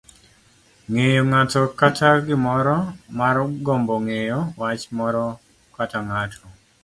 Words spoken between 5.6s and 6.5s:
kata ng'ato.